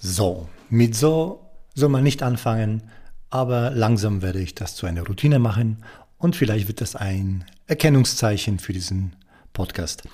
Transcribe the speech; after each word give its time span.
So, 0.00 0.48
mit 0.70 0.94
so 0.94 1.44
soll 1.74 1.88
man 1.88 2.04
nicht 2.04 2.22
anfangen, 2.22 2.84
aber 3.30 3.70
langsam 3.70 4.22
werde 4.22 4.40
ich 4.40 4.54
das 4.54 4.76
zu 4.76 4.86
einer 4.86 5.04
Routine 5.04 5.40
machen 5.40 5.78
und 6.18 6.36
vielleicht 6.36 6.68
wird 6.68 6.80
das 6.80 6.94
ein 6.94 7.44
Erkennungszeichen 7.66 8.60
für 8.60 8.72
diesen 8.72 9.16
Podcast. 9.52 10.04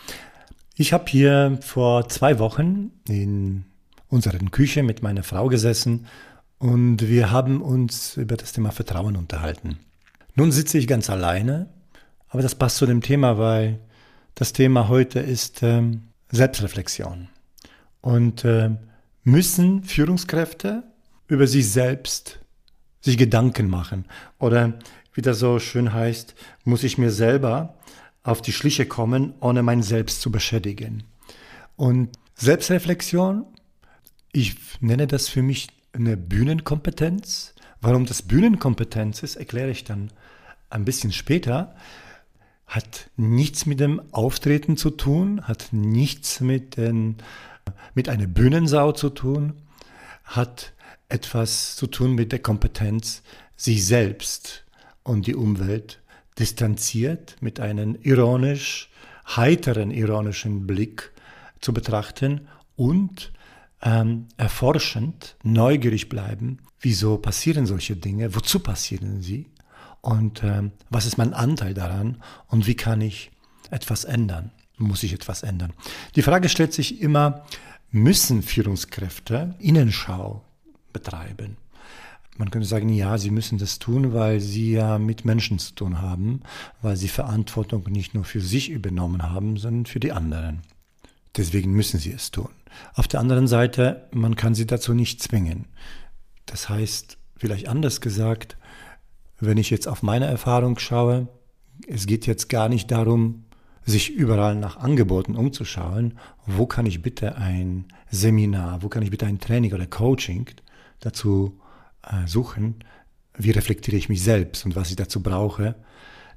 Ich 0.75 0.95
habe 0.95 1.05
hier 1.09 1.59
vor 1.61 2.09
zwei 2.09 2.39
Wochen 2.39 2.93
in 3.07 3.67
unserer 4.09 4.39
Küche 4.39 4.83
mit 4.83 5.03
meiner 5.03 5.23
Frau 5.23 5.49
gesessen 5.49 6.07
und 6.59 7.07
wir 7.07 7.31
haben 7.31 7.61
uns 7.61 8.17
über 8.17 8.39
das 8.39 8.55
Thema 8.55 8.71
Vertrauen 8.71 9.17
unterhalten. 9.17 9.79
Nun 10.35 10.51
sitze 10.51 10.79
ich 10.79 10.87
ganz 10.87 11.11
alleine, 11.11 11.69
aber 12.31 12.41
das 12.41 12.55
passt 12.55 12.79
zu 12.79 12.87
dem 12.87 13.03
Thema, 13.03 13.37
weil 13.37 13.81
das 14.35 14.55
Thema 14.55 14.89
heute 14.89 15.21
ist 15.21 15.63
ähm, 15.63 16.05
Selbstreflexion. 16.31 17.29
Und 18.01 18.47
äh, 18.47 18.71
müssen 19.25 19.83
Führungskräfte 19.83 20.85
über 21.27 21.47
sich 21.47 21.71
selbst 21.71 22.39
sich 23.01 23.19
Gedanken 23.19 23.69
machen? 23.69 24.05
Oder 24.39 24.79
wie 25.13 25.23
das 25.23 25.39
so 25.39 25.59
schön 25.59 25.93
heißt, 25.93 26.35
muss 26.65 26.85
ich 26.85 26.99
mir 26.99 27.11
selber 27.11 27.77
auf 28.23 28.43
die 28.43 28.53
Schliche 28.53 28.87
kommen, 28.87 29.35
ohne 29.41 29.63
mein 29.63 29.83
Selbst 29.83 30.21
zu 30.21 30.31
beschädigen? 30.31 31.05
Und 31.77 32.11
Selbstreflexion, 32.35 33.47
ich 34.33 34.57
nenne 34.81 35.07
das 35.07 35.29
für 35.29 35.43
mich 35.43 35.69
eine 35.93 36.17
Bühnenkompetenz. 36.17 37.55
Warum 37.81 38.07
das 38.07 38.23
Bühnenkompetenz 38.23 39.23
ist, 39.23 39.37
erkläre 39.37 39.71
ich 39.71 39.85
dann 39.85 40.11
ein 40.71 40.85
bisschen 40.85 41.13
später. 41.13 41.75
Hat 42.67 43.11
nichts 43.17 43.67
mit 43.67 43.79
dem 43.79 44.03
Auftreten 44.13 44.77
zu 44.77 44.91
tun, 44.91 45.43
hat 45.43 45.69
nichts 45.73 46.41
mit, 46.41 46.77
den, 46.77 47.17
mit 47.95 48.09
einer 48.09 48.27
Bühnensau 48.27 48.93
zu 48.93 49.11
tun, 49.11 49.55
hat 50.25 50.73
etwas 51.09 51.77
zu 51.77 51.87
tun 51.87 52.15
mit 52.15 52.33
der 52.33 52.41
Kompetenz, 52.41 53.23
sich 53.57 53.87
selbst 53.87 54.65
und 55.03 55.27
die 55.27 55.35
Umwelt 55.35 56.03
distanziert 56.39 57.37
mit 57.41 57.61
einem 57.61 57.97
ironisch, 58.03 58.91
heiteren 59.37 59.91
ironischen 59.91 60.67
Blick 60.67 61.13
zu 61.61 61.73
betrachten 61.73 62.49
und 62.77 63.33
ähm, 63.83 64.27
erforschend, 64.37 65.37
neugierig 65.43 66.09
bleiben, 66.09 66.59
wieso 66.81 67.19
passieren 67.19 67.67
solche 67.67 67.97
Dinge, 67.97 68.35
wozu 68.35 68.59
passieren 68.59 69.23
sie 69.23 69.51
und 70.01 70.43
ähm, 70.43 70.73
was 70.91 71.07
ist 71.07 71.17
mein 71.17 71.33
Anteil 71.33 71.75
daran 71.75 72.23
und 72.49 72.67
wie 72.67 72.77
kann 72.77 73.01
ich 73.01 73.31
etwas 73.71 74.05
ändern, 74.05 74.51
muss 74.77 75.03
ich 75.03 75.13
etwas 75.13 75.43
ändern. 75.43 75.73
Die 76.17 76.23
Frage 76.23 76.49
stellt 76.49 76.73
sich 76.73 77.01
immer, 77.01 77.45
müssen 77.91 78.43
Führungskräfte 78.43 79.55
Innenschau 79.59 80.43
betreiben? 80.93 81.57
Man 82.37 82.51
könnte 82.51 82.67
sagen, 82.67 82.89
ja, 82.89 83.17
sie 83.17 83.31
müssen 83.31 83.59
das 83.59 83.79
tun, 83.79 84.13
weil 84.13 84.41
sie 84.41 84.73
ja 84.73 84.99
mit 84.99 85.25
Menschen 85.25 85.61
zu 85.61 85.75
tun 85.75 86.03
haben, 86.03 86.41
weil 86.83 86.97
sie 86.97 87.09
Verantwortung 87.09 87.85
nicht 87.89 88.15
nur 88.15 88.25
für 88.25 88.41
sich 88.41 88.71
übernommen 88.71 89.23
haben, 89.23 89.57
sondern 89.57 89.87
für 89.87 90.01
die 90.01 90.11
anderen. 90.11 90.63
Deswegen 91.37 91.73
müssen 91.73 92.01
sie 92.01 92.13
es 92.13 92.33
tun. 92.33 92.49
Auf 92.95 93.07
der 93.07 93.21
anderen 93.21 93.47
Seite, 93.47 94.09
man 94.13 94.35
kann 94.35 94.57
sie 94.57 94.67
dazu 94.67 94.95
nicht 94.95 95.23
zwingen. 95.23 95.67
Das 96.47 96.69
heißt, 96.69 97.19
vielleicht 97.37 97.69
anders 97.69 98.01
gesagt, 98.01 98.57
wenn 99.39 99.59
ich 99.59 99.71
jetzt 99.71 99.87
auf 99.87 100.03
meine 100.03 100.27
Erfahrung 100.27 100.79
schaue, 100.79 101.29
es 101.87 102.07
geht 102.07 102.27
jetzt 102.27 102.49
gar 102.49 102.69
nicht 102.69 102.91
darum, 102.91 103.45
sich 103.87 104.11
überall 104.11 104.55
nach 104.55 104.77
Angeboten 104.77 105.37
umzuschauen, 105.37 106.19
wo 106.47 106.67
kann 106.67 106.87
ich 106.87 107.03
bitte 107.03 107.37
ein 107.37 107.87
Seminar, 108.11 108.83
wo 108.83 108.89
kann 108.89 109.03
ich 109.03 109.11
bitte 109.11 109.27
ein 109.27 109.41
Training 109.41 109.73
oder 109.75 109.87
Coaching 109.87 110.49
dazu 111.01 111.61
äh, 112.03 112.27
suchen, 112.27 112.77
wie 113.37 113.51
reflektiere 113.51 113.97
ich 113.97 114.09
mich 114.09 114.23
selbst 114.23 114.65
und 114.65 114.77
was 114.77 114.91
ich 114.91 114.97
dazu 114.97 115.23
brauche. 115.23 115.75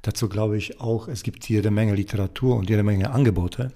Dazu 0.02 0.30
glaube 0.30 0.58
ich 0.58 0.80
auch, 0.80 1.08
es 1.08 1.24
gibt 1.24 1.48
jede 1.50 1.72
Menge 1.72 1.96
Literatur 1.96 2.56
und 2.56 2.70
jede 2.70 2.84
Menge 2.84 3.12
Angebote. 3.12 3.72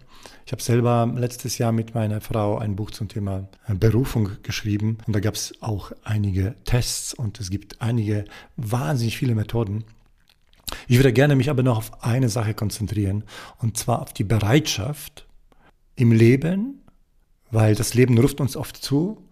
Ich 0.46 0.51
habe 0.51 0.62
selber 0.62 1.12
letztes 1.16 1.57
Jahr 1.57 1.72
mit 1.72 1.96
meiner 1.96 2.22
Frau 2.22 2.57
ein 2.57 2.75
Buch 2.75 2.91
zum 2.91 3.07
Thema 3.07 3.47
äh, 3.67 3.73
Berufung 3.73 4.29
geschrieben 4.44 4.97
und 5.07 5.16
da 5.16 5.19
gab 5.19 5.35
es 5.35 5.53
auch 5.62 5.91
einige 6.03 6.56
Tests 6.66 7.13
und 7.13 7.40
es 7.40 7.50
gibt 7.50 7.81
einige 7.81 8.25
wahnsinnig 8.57 9.17
viele 9.17 9.35
Methoden. 9.35 9.85
Ich 10.88 10.98
würde 10.98 11.14
gerne 11.14 11.36
mich 11.36 11.50
aber 11.50 11.64
noch 11.64 11.78
auf 11.78 12.04
eine 12.04 12.30
Sache 12.30 12.54
konzentrieren 12.54 13.24
und 13.59 13.78
zwar 13.78 14.02
auf 14.02 14.14
die 14.14 14.24
Bereitschaft 14.24 15.28
im 15.96 16.12
Leben, 16.12 16.82
weil 17.52 17.76
das 17.76 17.94
Leben 17.94 18.18
ruft 18.18 18.42
uns 18.42 18.56
oft 18.56 18.78
zu, 18.78 19.28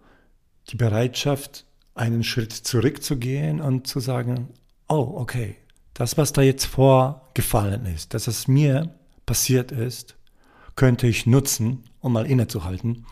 die 0.68 0.76
Bereitschaft, 0.76 1.66
einen 1.94 2.22
Schritt 2.22 2.52
zurückzugehen 2.52 3.60
und 3.60 3.86
zu 3.86 4.00
sagen, 4.00 4.48
oh, 4.88 5.12
okay, 5.16 5.56
das, 5.94 6.16
was 6.16 6.32
da 6.32 6.42
jetzt 6.42 6.64
vorgefallen 6.64 7.84
ist, 7.86 8.14
dass 8.14 8.26
es 8.26 8.48
mir 8.48 8.94
passiert 9.26 9.72
ist, 9.72 10.16
könnte 10.76 11.06
ich 11.06 11.26
nutzen, 11.26 11.84
um 12.00 12.12
mal 12.12 12.26
innezuhalten 12.26 13.04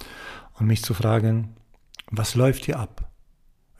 und 0.54 0.66
mich 0.66 0.82
zu 0.82 0.94
fragen, 0.94 1.56
was 2.10 2.34
läuft 2.34 2.64
hier 2.64 2.78
ab? 2.78 3.10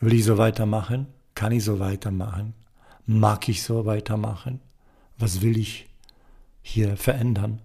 Will 0.01 0.13
ich 0.13 0.25
so 0.25 0.37
weitermachen? 0.37 1.07
Kann 1.35 1.53
ich 1.53 1.65
so 1.65 1.79
weitermachen? 1.79 2.55
Mag 3.11 3.49
ich 3.49 3.63
so 3.63 3.87
weitermachen? 3.87 4.61
Was 5.17 5.41
will 5.41 5.57
ich 5.57 5.89
hier 6.61 6.99
verändern? 6.99 7.63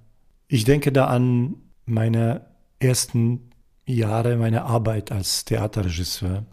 Ich 0.47 0.63
denke 0.63 0.93
da 0.93 1.07
an 1.07 1.55
meine 1.85 2.45
ersten 2.79 3.51
Jahre 3.85 4.37
meiner 4.37 4.63
Arbeit 4.63 5.11
als 5.11 5.43
Theaterregisseur. 5.43 6.45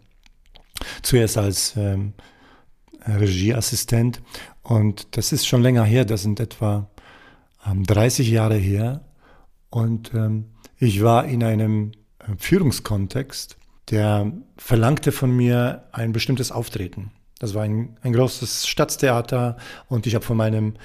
Zuerst 1.03 1.37
als 1.37 1.77
ähm, 1.77 2.15
Regieassistent 3.07 4.21
und 4.61 5.15
das 5.15 5.31
ist 5.31 5.47
schon 5.47 5.61
länger 5.61 5.85
her, 5.85 6.03
das 6.03 6.23
sind 6.23 6.41
etwa 6.41 6.89
ähm, 7.65 7.85
30 7.85 8.29
Jahre 8.29 8.57
her. 8.57 9.05
Und 9.69 10.13
ähm, 10.13 10.47
ich 10.77 11.01
war 11.01 11.23
in 11.23 11.45
einem 11.45 11.93
äh, 12.19 12.35
Führungskontext, 12.37 13.55
der 13.89 14.33
verlangte 14.57 15.13
von 15.13 15.31
mir 15.31 15.85
ein 15.93 16.11
bestimmtes 16.11 16.51
Auftreten. 16.51 17.11
Das 17.41 17.55
war 17.55 17.63
ein, 17.63 17.97
ein 18.03 18.13
großes 18.13 18.67
Stadttheater 18.67 19.57
und 19.89 20.05
ich 20.05 20.13
habe 20.13 20.23
von 20.23 20.37
meinem 20.37 20.75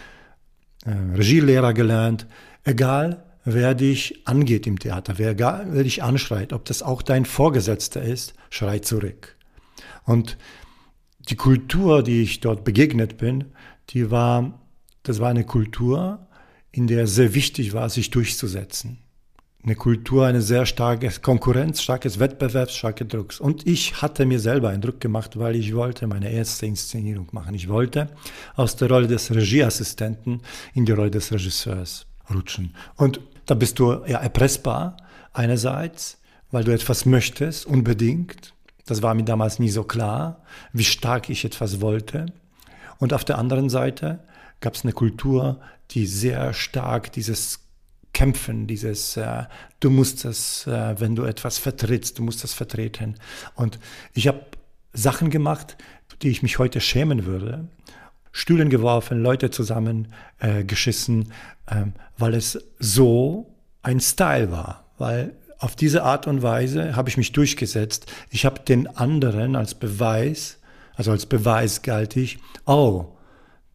äh, 0.86 0.90
Regielehrer 1.14 1.74
gelernt, 1.74 2.26
egal 2.64 3.22
wer 3.44 3.74
dich 3.74 4.26
angeht 4.26 4.66
im 4.66 4.78
Theater, 4.78 5.18
wer, 5.18 5.38
wer 5.38 5.82
dich 5.82 6.02
anschreit, 6.02 6.54
ob 6.54 6.64
das 6.64 6.82
auch 6.82 7.02
dein 7.02 7.26
Vorgesetzter 7.26 8.00
ist, 8.00 8.32
schrei 8.48 8.78
zurück. 8.78 9.36
Und 10.04 10.38
die 11.28 11.36
Kultur, 11.36 12.02
die 12.02 12.22
ich 12.22 12.40
dort 12.40 12.64
begegnet 12.64 13.18
bin, 13.18 13.52
die 13.90 14.10
war, 14.10 14.58
das 15.02 15.20
war 15.20 15.28
eine 15.28 15.44
Kultur, 15.44 16.26
in 16.72 16.86
der 16.86 17.06
sehr 17.06 17.34
wichtig 17.34 17.74
war, 17.74 17.90
sich 17.90 18.08
durchzusetzen. 18.08 19.02
Eine 19.66 19.74
Kultur, 19.74 20.24
eine 20.24 20.42
sehr 20.42 20.64
starke 20.64 21.10
Konkurrenz, 21.20 21.82
starkes 21.82 22.20
Wettbewerb, 22.20 22.70
starke 22.70 23.04
Drucks. 23.04 23.40
Und 23.40 23.66
ich 23.66 24.00
hatte 24.00 24.24
mir 24.24 24.38
selber 24.38 24.68
einen 24.68 24.80
Druck 24.80 25.00
gemacht, 25.00 25.36
weil 25.40 25.56
ich 25.56 25.74
wollte 25.74 26.06
meine 26.06 26.30
erste 26.30 26.66
Inszenierung 26.66 27.26
machen. 27.32 27.52
Ich 27.52 27.68
wollte 27.68 28.08
aus 28.54 28.76
der 28.76 28.88
Rolle 28.88 29.08
des 29.08 29.34
Regieassistenten 29.34 30.40
in 30.74 30.84
die 30.84 30.92
Rolle 30.92 31.10
des 31.10 31.32
Regisseurs 31.32 32.06
rutschen. 32.32 32.76
Und 32.94 33.18
da 33.46 33.54
bist 33.54 33.80
du 33.80 34.04
ja 34.06 34.18
erpressbar 34.18 34.98
einerseits, 35.32 36.18
weil 36.52 36.62
du 36.62 36.72
etwas 36.72 37.04
möchtest, 37.04 37.66
unbedingt. 37.66 38.54
Das 38.84 39.02
war 39.02 39.14
mir 39.14 39.24
damals 39.24 39.58
nie 39.58 39.70
so 39.70 39.82
klar, 39.82 40.44
wie 40.72 40.84
stark 40.84 41.28
ich 41.28 41.44
etwas 41.44 41.80
wollte. 41.80 42.26
Und 42.98 43.12
auf 43.12 43.24
der 43.24 43.36
anderen 43.36 43.68
Seite 43.68 44.20
gab 44.60 44.74
es 44.74 44.84
eine 44.84 44.92
Kultur, 44.92 45.58
die 45.90 46.06
sehr 46.06 46.52
stark 46.52 47.10
dieses 47.10 47.65
Kämpfen, 48.16 48.66
dieses, 48.66 49.18
äh, 49.18 49.44
du 49.78 49.90
musst 49.90 50.24
das, 50.24 50.66
äh, 50.66 50.98
wenn 50.98 51.14
du 51.16 51.24
etwas 51.24 51.58
vertrittst, 51.58 52.18
du 52.18 52.22
musst 52.22 52.42
das 52.42 52.54
vertreten. 52.54 53.16
Und 53.54 53.78
ich 54.14 54.26
habe 54.26 54.40
Sachen 54.94 55.28
gemacht, 55.28 55.76
die 56.22 56.30
ich 56.30 56.42
mich 56.42 56.58
heute 56.58 56.80
schämen 56.80 57.26
würde. 57.26 57.68
Stühlen 58.32 58.70
geworfen, 58.70 59.22
Leute 59.22 59.50
zusammengeschissen, 59.50 61.30
äh, 61.66 61.76
ähm, 61.76 61.92
weil 62.16 62.32
es 62.32 62.58
so 62.78 63.54
ein 63.82 64.00
Style 64.00 64.50
war. 64.50 64.86
Weil 64.96 65.36
auf 65.58 65.76
diese 65.76 66.02
Art 66.02 66.26
und 66.26 66.40
Weise 66.40 66.96
habe 66.96 67.10
ich 67.10 67.18
mich 67.18 67.32
durchgesetzt. 67.32 68.10
Ich 68.30 68.46
habe 68.46 68.60
den 68.60 68.86
anderen 68.86 69.56
als 69.56 69.74
Beweis, 69.74 70.58
also 70.94 71.10
als 71.10 71.26
Beweis 71.26 71.82
galt 71.82 72.16
ich, 72.16 72.38
oh, 72.64 73.12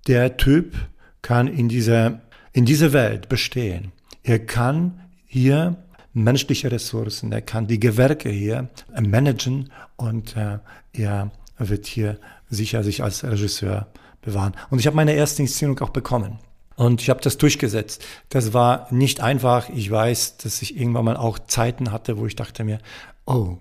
der 0.08 0.36
Typ 0.38 0.74
kann 1.22 1.46
in 1.48 1.70
dieser, 1.70 2.22
in 2.54 2.66
dieser 2.66 2.92
Welt 2.92 3.30
bestehen. 3.30 3.92
Er 4.24 4.40
kann 4.40 5.02
hier 5.26 5.78
menschliche 6.14 6.72
Ressourcen, 6.72 7.32
er 7.32 7.42
kann 7.42 7.68
die 7.68 7.80
Gewerke 7.80 8.30
hier 8.30 8.70
managen 9.00 9.72
und 9.96 10.36
äh, 10.36 10.60
er 10.94 11.32
wird 11.58 11.86
hier 11.86 12.20
sicher 12.50 12.84
sich 12.84 13.04
als 13.04 13.24
Regisseur 13.24 13.88
bewahren. 14.22 14.54
Und 14.70 14.80
ich 14.80 14.88
habe 14.88 14.96
meine 14.96 15.14
erste 15.14 15.42
Inszenierung 15.42 15.80
auch 15.80 15.90
bekommen. 15.90 16.40
Und 16.76 17.02
ich 17.02 17.10
habe 17.10 17.22
das 17.22 17.38
durchgesetzt. 17.38 18.04
Das 18.30 18.54
war 18.54 18.88
nicht 18.92 19.22
einfach. 19.22 19.70
Ich 19.70 19.92
weiß, 19.92 20.38
dass 20.38 20.62
ich 20.62 20.78
irgendwann 20.78 21.06
mal 21.06 21.18
auch 21.18 21.38
Zeiten 21.40 21.92
hatte, 21.92 22.18
wo 22.18 22.26
ich 22.26 22.36
dachte 22.36 22.64
mir, 22.64 22.80
oh, 23.26 23.58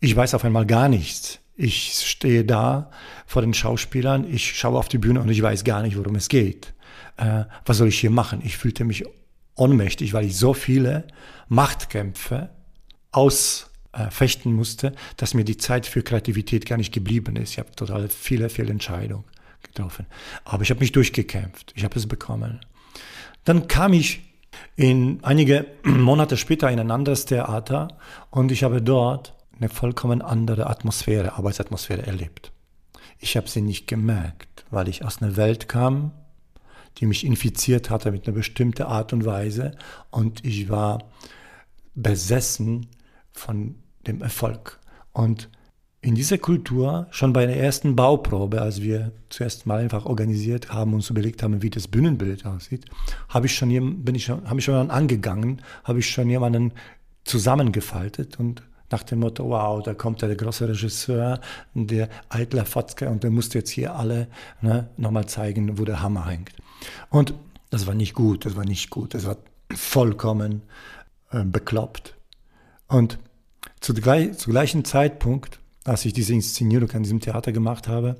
ich 0.00 0.14
weiß 0.14 0.34
auf 0.34 0.44
einmal 0.44 0.66
gar 0.66 0.88
nichts. 0.88 1.40
Ich 1.56 1.92
stehe 2.06 2.44
da 2.44 2.90
vor 3.26 3.42
den 3.42 3.54
Schauspielern, 3.54 4.26
ich 4.28 4.56
schaue 4.58 4.78
auf 4.78 4.88
die 4.88 4.98
Bühne 4.98 5.20
und 5.20 5.28
ich 5.28 5.40
weiß 5.40 5.62
gar 5.64 5.82
nicht, 5.82 5.96
worum 5.96 6.16
es 6.16 6.28
geht. 6.28 6.74
Äh, 7.16 7.44
was 7.64 7.78
soll 7.78 7.88
ich 7.88 8.00
hier 8.00 8.10
machen? 8.10 8.40
Ich 8.44 8.56
fühlte 8.56 8.84
mich 8.84 9.04
ohnmächtig, 9.56 10.12
weil 10.12 10.26
ich 10.26 10.36
so 10.36 10.54
viele 10.54 11.06
Machtkämpfe 11.48 12.50
ausfechten 13.12 14.52
musste, 14.52 14.92
dass 15.16 15.34
mir 15.34 15.44
die 15.44 15.56
Zeit 15.56 15.86
für 15.86 16.02
Kreativität 16.02 16.66
gar 16.66 16.76
nicht 16.76 16.92
geblieben 16.92 17.36
ist. 17.36 17.52
Ich 17.52 17.58
habe 17.58 17.70
total 17.72 18.08
viele, 18.08 18.48
viele 18.48 18.70
Entscheidungen 18.70 19.24
getroffen. 19.62 20.06
Aber 20.44 20.62
ich 20.62 20.70
habe 20.70 20.80
mich 20.80 20.92
durchgekämpft. 20.92 21.72
Ich 21.74 21.84
habe 21.84 21.98
es 21.98 22.06
bekommen. 22.06 22.60
Dann 23.44 23.68
kam 23.68 23.92
ich 23.92 24.22
in 24.76 25.20
einige 25.22 25.66
Monate 25.84 26.36
später 26.36 26.70
in 26.70 26.80
ein 26.80 26.90
anderes 26.90 27.24
Theater 27.24 27.88
und 28.30 28.52
ich 28.52 28.64
habe 28.64 28.82
dort 28.82 29.34
eine 29.58 29.68
vollkommen 29.68 30.22
andere 30.22 30.68
Atmosphäre, 30.68 31.34
Arbeitsatmosphäre 31.34 32.06
erlebt. 32.06 32.52
Ich 33.18 33.36
habe 33.36 33.48
sie 33.48 33.62
nicht 33.62 33.86
gemerkt, 33.86 34.64
weil 34.70 34.88
ich 34.88 35.04
aus 35.04 35.22
einer 35.22 35.36
Welt 35.36 35.68
kam, 35.68 36.12
die 36.98 37.06
mich 37.06 37.24
infiziert 37.24 37.90
hatte 37.90 38.12
mit 38.12 38.26
einer 38.26 38.36
bestimmten 38.36 38.84
Art 38.84 39.12
und 39.12 39.24
Weise 39.24 39.72
und 40.10 40.44
ich 40.44 40.68
war 40.68 41.10
besessen 41.94 42.88
von 43.32 43.76
dem 44.06 44.22
Erfolg. 44.22 44.78
Und 45.12 45.48
in 46.00 46.14
dieser 46.14 46.36
Kultur, 46.36 47.06
schon 47.10 47.32
bei 47.32 47.46
der 47.46 47.56
ersten 47.56 47.96
Bauprobe, 47.96 48.60
als 48.60 48.82
wir 48.82 49.12
zuerst 49.30 49.66
mal 49.66 49.80
einfach 49.80 50.04
organisiert 50.04 50.70
haben 50.70 50.90
und 50.90 50.96
uns 50.96 51.10
überlegt 51.10 51.42
haben, 51.42 51.62
wie 51.62 51.70
das 51.70 51.88
Bühnenbild 51.88 52.44
aussieht, 52.44 52.84
habe 53.30 53.46
ich 53.46 53.54
schon, 53.54 54.04
bin 54.04 54.14
ich 54.14 54.28
habe 54.28 54.58
ich 54.58 54.64
schon 54.64 54.90
angegangen, 54.90 55.62
habe 55.82 56.00
ich 56.00 56.10
schon 56.10 56.28
jemanden 56.28 56.72
zusammengefaltet 57.24 58.38
und 58.38 58.62
nach 58.90 59.02
dem 59.02 59.20
Motto, 59.20 59.48
wow, 59.48 59.82
da 59.82 59.94
kommt 59.94 60.22
der 60.22 60.34
große 60.34 60.68
Regisseur, 60.68 61.40
der 61.74 62.08
Eitler 62.28 62.64
Fotzke 62.64 63.08
und 63.08 63.22
der 63.22 63.30
musste 63.30 63.58
jetzt 63.58 63.70
hier 63.70 63.94
alle 63.94 64.28
ne, 64.60 64.88
nochmal 64.96 65.26
zeigen, 65.26 65.78
wo 65.78 65.84
der 65.84 66.00
Hammer 66.00 66.26
hängt. 66.26 66.50
Und 67.10 67.34
das 67.70 67.86
war 67.86 67.94
nicht 67.94 68.14
gut, 68.14 68.44
das 68.44 68.56
war 68.56 68.64
nicht 68.64 68.90
gut, 68.90 69.14
das 69.14 69.26
war 69.26 69.36
vollkommen 69.74 70.62
äh, 71.30 71.44
bekloppt. 71.44 72.14
Und 72.86 73.18
zu, 73.80 73.94
zu 73.94 74.50
gleichen 74.50 74.84
Zeitpunkt, 74.84 75.58
als 75.84 76.04
ich 76.04 76.12
diese 76.12 76.34
Inszenierung 76.34 76.90
an 76.92 77.02
diesem 77.02 77.20
Theater 77.20 77.52
gemacht 77.52 77.88
habe, 77.88 78.16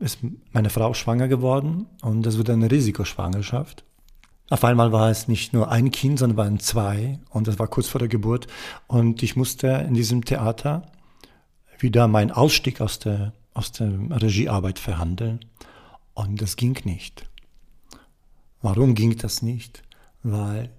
ist 0.00 0.18
meine 0.52 0.70
Frau 0.70 0.94
schwanger 0.94 1.28
geworden 1.28 1.86
und 2.02 2.22
das 2.24 2.38
wurde 2.38 2.52
eine 2.52 2.70
Risikoschwangerschaft. 2.70 3.84
Auf 4.50 4.64
einmal 4.64 4.92
war 4.92 5.10
es 5.10 5.28
nicht 5.28 5.52
nur 5.52 5.70
ein 5.70 5.90
Kind, 5.90 6.18
sondern 6.18 6.38
waren 6.38 6.58
zwei 6.58 7.18
und 7.28 7.46
das 7.46 7.58
war 7.58 7.68
kurz 7.68 7.88
vor 7.88 7.98
der 7.98 8.08
Geburt 8.08 8.46
und 8.86 9.22
ich 9.22 9.36
musste 9.36 9.68
in 9.86 9.92
diesem 9.92 10.24
Theater 10.24 10.90
wieder 11.78 12.08
meinen 12.08 12.30
Ausstieg 12.30 12.80
aus 12.80 12.98
der, 12.98 13.34
aus 13.52 13.72
der 13.72 13.90
Regiearbeit 14.22 14.78
verhandeln 14.78 15.40
und 16.14 16.40
das 16.40 16.56
ging 16.56 16.78
nicht. 16.84 17.26
Warum 18.62 18.94
ging 18.94 19.18
das 19.18 19.42
nicht? 19.42 19.82
Weil 20.22 20.70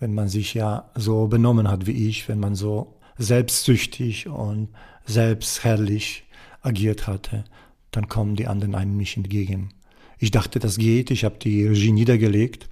wenn 0.00 0.12
man 0.12 0.28
sich 0.28 0.54
ja 0.54 0.90
so 0.96 1.28
benommen 1.28 1.68
hat 1.68 1.86
wie 1.86 2.08
ich, 2.08 2.28
wenn 2.28 2.40
man 2.40 2.56
so 2.56 2.96
selbstsüchtig 3.18 4.26
und 4.26 4.68
selbstherrlich 5.06 6.24
agiert 6.60 7.06
hatte, 7.06 7.44
dann 7.92 8.08
kommen 8.08 8.34
die 8.34 8.48
anderen 8.48 8.74
einem 8.74 8.96
nicht 8.96 9.16
entgegen. 9.16 9.70
Ich 10.18 10.32
dachte, 10.32 10.58
das 10.58 10.76
geht, 10.76 11.12
ich 11.12 11.24
habe 11.24 11.38
die 11.38 11.66
Regie 11.66 11.92
niedergelegt 11.92 12.68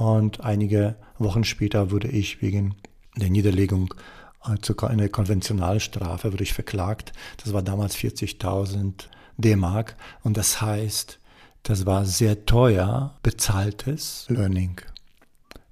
und 0.00 0.40
einige 0.40 0.96
Wochen 1.18 1.44
später 1.44 1.90
wurde 1.90 2.08
ich 2.08 2.40
wegen 2.40 2.74
der 3.16 3.28
Niederlegung 3.28 3.92
äh, 4.46 4.56
zu 4.62 4.74
einer 4.78 5.10
Konventionalstrafe 5.10 6.32
wurde 6.32 6.42
ich 6.42 6.54
verklagt. 6.54 7.12
Das 7.44 7.52
war 7.52 7.60
damals 7.60 7.96
40.000 7.96 8.94
D-Mark 9.36 9.96
und 10.22 10.38
das 10.38 10.62
heißt, 10.62 11.18
das 11.64 11.84
war 11.84 12.06
sehr 12.06 12.46
teuer 12.46 13.18
bezahltes 13.22 14.24
Learning. 14.30 14.80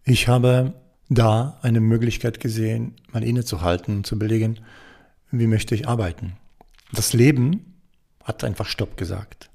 Ich 0.05 0.29
habe 0.29 0.75
da 1.09 1.59
eine 1.63 1.81
Möglichkeit 1.81 2.39
gesehen, 2.39 2.97
mal 3.13 3.25
innezuhalten 3.25 3.97
und 3.97 4.07
zu 4.07 4.19
belegen, 4.19 4.61
wie 5.31 5.47
möchte 5.47 5.75
ich 5.75 5.89
arbeiten. 5.89 6.37
Das 6.93 7.15
Leben 7.15 7.79
hat 8.25 8.45
einfach 8.45 8.67
Stopp 8.67 8.99
gesagt. 8.99 9.48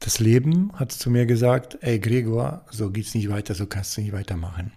Das 0.00 0.18
Leben 0.18 0.72
hat 0.74 0.92
zu 0.92 1.10
mir 1.10 1.26
gesagt, 1.26 1.78
ey 1.82 1.98
Gregor, 1.98 2.64
so 2.70 2.90
geht's 2.90 3.14
nicht 3.14 3.28
weiter, 3.28 3.54
so 3.54 3.66
kannst 3.66 3.96
du 3.96 4.00
nicht 4.00 4.12
weitermachen. 4.12 4.72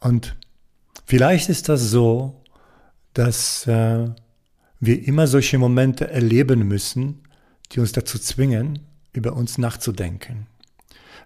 Und 0.00 0.36
vielleicht 1.04 1.48
ist 1.50 1.68
das 1.68 1.82
so, 1.90 2.42
dass 3.12 3.66
äh, 3.66 4.08
wir 4.80 5.06
immer 5.06 5.26
solche 5.26 5.58
Momente 5.58 6.10
erleben 6.10 6.66
müssen, 6.66 7.22
die 7.72 7.80
uns 7.80 7.92
dazu 7.92 8.18
zwingen, 8.18 8.80
über 9.12 9.34
uns 9.34 9.58
nachzudenken. 9.58 10.46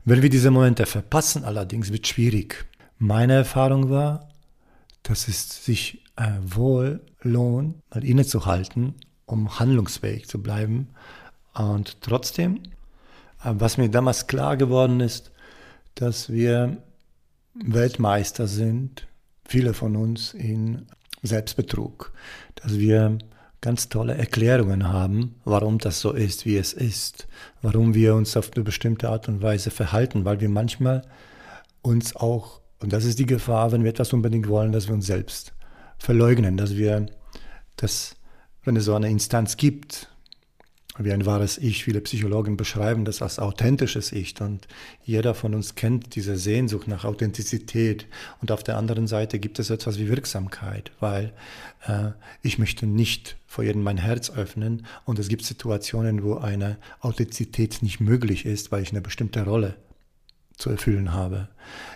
Wenn 0.04 0.22
wir 0.22 0.30
diese 0.30 0.50
Momente 0.50 0.84
verpassen, 0.86 1.44
allerdings 1.44 1.92
wird 1.92 2.06
schwierig. 2.08 2.64
Meine 2.98 3.34
Erfahrung 3.34 3.88
war, 3.88 4.28
dass 5.04 5.28
es 5.28 5.64
sich 5.64 6.02
äh, 6.16 6.28
wohl 6.42 7.00
lohnt, 7.20 7.76
mal 7.90 8.04
innezuhalten, 8.04 8.94
um 9.26 9.60
handlungsfähig 9.60 10.26
zu 10.26 10.42
bleiben. 10.42 10.88
Und 11.54 12.00
trotzdem 12.00 12.60
was 13.44 13.76
mir 13.76 13.88
damals 13.88 14.26
klar 14.26 14.56
geworden 14.56 15.00
ist, 15.00 15.32
dass 15.94 16.30
wir 16.30 16.78
Weltmeister 17.54 18.46
sind, 18.46 19.06
viele 19.44 19.74
von 19.74 19.96
uns 19.96 20.34
in 20.34 20.86
Selbstbetrug, 21.22 22.12
dass 22.56 22.78
wir 22.78 23.18
ganz 23.60 23.88
tolle 23.88 24.14
Erklärungen 24.14 24.88
haben, 24.88 25.36
warum 25.44 25.78
das 25.78 26.00
so 26.00 26.12
ist, 26.12 26.46
wie 26.46 26.56
es 26.56 26.72
ist, 26.72 27.28
warum 27.60 27.94
wir 27.94 28.14
uns 28.14 28.36
auf 28.36 28.50
eine 28.54 28.64
bestimmte 28.64 29.08
Art 29.08 29.28
und 29.28 29.40
Weise 29.40 29.70
verhalten, 29.70 30.24
weil 30.24 30.40
wir 30.40 30.48
manchmal 30.48 31.02
uns 31.80 32.16
auch, 32.16 32.60
und 32.80 32.92
das 32.92 33.04
ist 33.04 33.18
die 33.18 33.26
Gefahr, 33.26 33.70
wenn 33.70 33.84
wir 33.84 33.90
etwas 33.90 34.12
unbedingt 34.12 34.48
wollen, 34.48 34.72
dass 34.72 34.88
wir 34.88 34.94
uns 34.94 35.06
selbst 35.06 35.52
verleugnen, 35.98 36.56
dass 36.56 36.76
wir 36.76 37.06
das, 37.76 38.16
wenn 38.64 38.76
es 38.76 38.84
so 38.84 38.94
eine 38.94 39.10
Instanz 39.10 39.56
gibt, 39.56 40.11
wie 40.98 41.12
ein 41.12 41.24
wahres 41.24 41.58
Ich. 41.58 41.84
Viele 41.84 42.00
Psychologen 42.02 42.56
beschreiben 42.56 43.04
das 43.04 43.22
als 43.22 43.38
authentisches 43.38 44.12
Ich 44.12 44.38
und 44.40 44.68
jeder 45.04 45.34
von 45.34 45.54
uns 45.54 45.74
kennt 45.74 46.14
diese 46.14 46.36
Sehnsucht 46.36 46.86
nach 46.86 47.04
Authentizität. 47.04 48.06
Und 48.40 48.52
auf 48.52 48.62
der 48.62 48.76
anderen 48.76 49.06
Seite 49.06 49.38
gibt 49.38 49.58
es 49.58 49.70
etwas 49.70 49.98
wie 49.98 50.08
Wirksamkeit, 50.08 50.92
weil 51.00 51.32
äh, 51.86 52.10
ich 52.42 52.58
möchte 52.58 52.86
nicht 52.86 53.36
vor 53.46 53.64
jedem 53.64 53.82
mein 53.82 53.98
Herz 53.98 54.30
öffnen 54.30 54.86
und 55.04 55.18
es 55.18 55.28
gibt 55.28 55.44
Situationen, 55.44 56.22
wo 56.22 56.36
eine 56.36 56.76
Authentizität 57.00 57.82
nicht 57.82 58.00
möglich 58.00 58.44
ist, 58.44 58.70
weil 58.70 58.82
ich 58.82 58.90
eine 58.90 59.02
bestimmte 59.02 59.44
Rolle 59.44 59.76
zu 60.56 60.70
erfüllen 60.70 61.12
habe. 61.12 61.48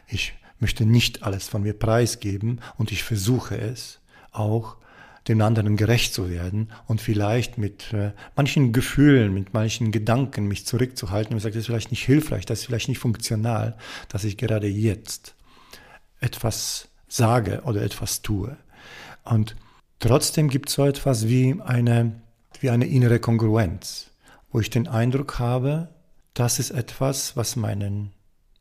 Ich 0.09 0.35
möchte 0.59 0.87
nicht 0.87 1.23
alles 1.23 1.49
von 1.49 1.63
mir 1.63 1.75
preisgeben 1.75 2.61
und 2.79 2.93
ich 2.93 3.05
versuche 3.05 3.59
es 3.59 4.01
auch 4.33 4.79
dem 5.29 5.41
anderen 5.41 5.77
gerecht 5.77 6.15
zu 6.15 6.31
werden 6.31 6.71
und 6.87 7.01
vielleicht 7.01 7.59
mit 7.59 7.93
äh, 7.93 8.13
manchen 8.37 8.73
Gefühlen, 8.73 9.35
mit 9.35 9.55
manchen 9.55 9.91
Gedanken 9.91 10.47
mich 10.47 10.67
zurückzuhalten 10.67 11.35
und 11.35 11.41
sagen, 11.41 11.55
das 11.55 11.61
ist 11.63 11.67
vielleicht 11.67 11.91
nicht 11.91 12.05
hilfreich, 12.05 12.47
das 12.47 12.61
ist 12.61 12.67
vielleicht 12.67 12.89
nicht 12.89 12.99
funktional, 12.99 13.77
dass 14.09 14.25
ich 14.25 14.37
gerade 14.37 14.69
jetzt 14.69 15.35
etwas 16.21 16.89
sage 17.09 17.63
oder 17.65 17.83
etwas 17.83 18.23
tue. 18.23 18.57
Und 19.25 19.57
trotzdem 19.99 20.49
gibt 20.49 20.69
es 20.69 20.77
so 20.77 20.87
etwas 20.87 21.29
wie 21.29 21.61
eine, 21.65 22.21
wie 22.61 22.71
eine 22.71 22.87
innere 22.87 23.19
Kongruenz, 23.19 24.11
wo 24.53 24.61
ich 24.61 24.71
den 24.71 24.87
Eindruck 24.87 25.39
habe, 25.39 25.89
das 26.35 26.59
ist 26.59 26.71
etwas, 26.71 27.37
was 27.37 27.57
meinen 27.57 28.13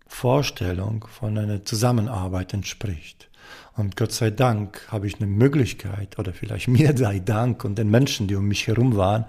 Vorstellung 0.08 1.06
von 1.08 1.38
einer 1.38 1.66
Zusammenarbeit 1.66 2.54
entspricht. 2.54 3.30
Und 3.76 3.96
Gott 3.98 4.12
sei 4.12 4.30
Dank 4.30 4.88
habe 4.90 5.08
ich 5.08 5.16
eine 5.16 5.28
Möglichkeit, 5.28 6.18
oder 6.20 6.34
vielleicht 6.34 6.68
mir 6.70 6.96
sei 6.98 7.20
Dank 7.20 7.64
und 7.66 7.78
den 7.78 7.90
Menschen, 7.90 8.28
die 8.28 8.36
um 8.36 8.48
mich 8.48 8.68
herum 8.68 8.96
waren, 8.96 9.26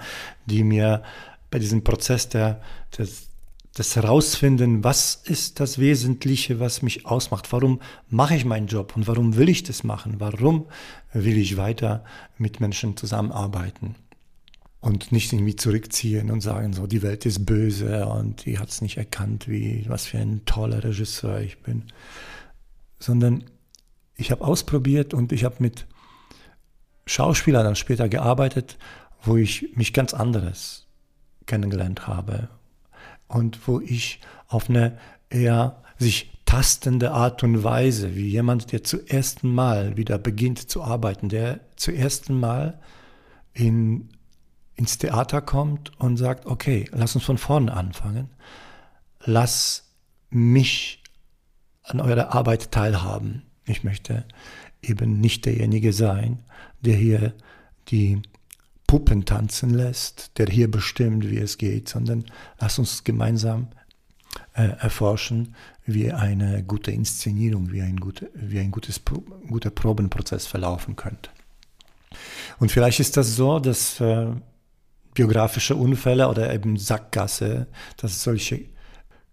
die 0.46 0.64
mir 0.64 1.02
bei 1.50 1.58
diesem 1.58 1.84
Prozess 1.84 2.28
der, 2.28 2.60
des, 2.96 3.28
das 3.74 3.94
Herausfinden, 3.94 4.84
was 4.84 5.14
ist 5.24 5.60
das 5.60 5.78
Wesentliche, 5.78 6.60
was 6.60 6.82
mich 6.82 7.06
ausmacht, 7.06 7.52
warum 7.52 7.80
mache 8.08 8.34
ich 8.34 8.44
meinen 8.44 8.68
Job 8.68 8.96
und 8.96 9.06
warum 9.06 9.36
will 9.36 9.48
ich 9.48 9.62
das 9.62 9.84
machen, 9.84 10.16
warum 10.18 10.66
will 11.12 11.36
ich 11.36 11.56
weiter 11.56 12.04
mit 12.38 12.60
Menschen 12.60 12.96
zusammenarbeiten 12.96 13.96
und 14.80 15.12
nicht 15.12 15.32
irgendwie 15.32 15.56
zurückziehen 15.56 16.30
und 16.30 16.40
sagen, 16.40 16.72
so 16.72 16.86
die 16.86 17.02
Welt 17.02 17.26
ist 17.26 17.44
böse 17.44 18.06
und 18.06 18.46
die 18.46 18.58
hat 18.58 18.68
es 18.68 18.82
nicht 18.82 18.96
erkannt, 18.96 19.48
wie 19.48 19.84
was 19.88 20.06
für 20.06 20.18
ein 20.18 20.42
toller 20.46 20.82
Regisseur 20.84 21.40
ich 21.40 21.58
bin, 21.58 21.84
sondern 22.98 23.44
ich 24.16 24.30
habe 24.30 24.44
ausprobiert 24.44 25.14
und 25.14 25.32
ich 25.32 25.44
habe 25.44 25.56
mit 25.58 25.86
Schauspielern 27.06 27.64
dann 27.64 27.76
später 27.76 28.08
gearbeitet, 28.08 28.78
wo 29.22 29.36
ich 29.36 29.76
mich 29.76 29.92
ganz 29.92 30.14
anderes 30.14 30.86
kennengelernt 31.46 32.06
habe 32.06 32.48
und 33.28 33.68
wo 33.68 33.80
ich 33.80 34.20
auf 34.48 34.68
eine 34.68 34.98
eher 35.30 35.82
sich 35.98 36.32
tastende 36.44 37.12
Art 37.12 37.42
und 37.42 37.64
Weise, 37.64 38.14
wie 38.14 38.28
jemand, 38.28 38.72
der 38.72 38.84
zum 38.84 39.00
ersten 39.06 39.52
Mal 39.52 39.96
wieder 39.96 40.18
beginnt 40.18 40.70
zu 40.70 40.82
arbeiten, 40.82 41.28
der 41.28 41.60
zum 41.76 41.94
ersten 41.94 42.38
Mal 42.38 42.80
in 43.52 44.08
ins 44.76 44.98
Theater 44.98 45.40
kommt 45.40 45.98
und 45.98 46.18
sagt, 46.18 46.46
okay, 46.46 46.88
lass 46.92 47.14
uns 47.14 47.24
von 47.24 47.38
vorne 47.38 47.72
anfangen. 47.72 48.28
Lass 49.24 49.90
mich 50.28 51.02
an 51.82 52.00
eurer 52.00 52.34
Arbeit 52.34 52.70
teilhaben. 52.70 53.45
Ich 53.66 53.84
möchte 53.84 54.24
eben 54.82 55.20
nicht 55.20 55.44
derjenige 55.44 55.92
sein, 55.92 56.44
der 56.80 56.94
hier 56.94 57.34
die 57.88 58.22
Puppen 58.86 59.24
tanzen 59.24 59.70
lässt, 59.70 60.38
der 60.38 60.46
hier 60.46 60.70
bestimmt, 60.70 61.28
wie 61.28 61.38
es 61.38 61.58
geht, 61.58 61.88
sondern 61.88 62.24
lass 62.60 62.78
uns 62.78 63.02
gemeinsam 63.02 63.68
äh, 64.54 64.68
erforschen, 64.78 65.54
wie 65.84 66.12
eine 66.12 66.62
gute 66.62 66.92
Inszenierung, 66.92 67.72
wie 67.72 67.82
ein, 67.82 67.96
gut, 67.96 68.26
wie 68.34 68.60
ein 68.60 68.70
gutes, 68.70 69.00
guter 69.48 69.70
Probenprozess 69.70 70.46
verlaufen 70.46 70.94
könnte. 70.94 71.30
Und 72.58 72.70
vielleicht 72.70 73.00
ist 73.00 73.16
das 73.16 73.34
so, 73.34 73.58
dass 73.58 74.00
äh, 74.00 74.28
biografische 75.14 75.74
Unfälle 75.74 76.28
oder 76.28 76.52
eben 76.52 76.76
Sackgasse, 76.76 77.66
dass 77.96 78.22
solche 78.22 78.66